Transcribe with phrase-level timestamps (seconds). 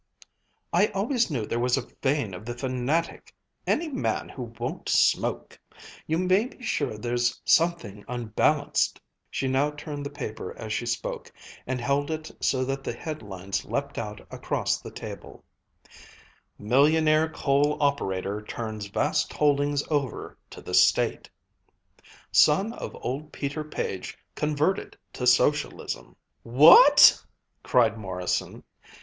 [0.73, 3.35] I always knew there was a vein of the fanatic
[3.67, 5.59] any man who won't smoke
[6.07, 11.31] you may be sure there's something unbalanced!" She now turned the paper as she spoke
[11.67, 15.43] and held it so that the headlines leaped out across the table:
[16.57, 21.29] MILLIONAIRE COAL OPERATOR TURNS VAST HOLDINGS OVER TO THE STATE
[22.31, 27.23] Son of Old Peter Page Converted to Socialism "What!"
[27.61, 28.63] cried Morrison.